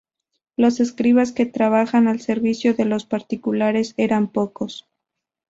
Los 0.57 0.79
escribas 0.79 1.31
que 1.31 1.45
trabajaran 1.45 2.07
al 2.07 2.21
servicio 2.21 2.73
de 2.73 2.85
los 2.85 3.05
particulares 3.05 3.93
eran 3.97 4.31
pocos. 4.31 4.87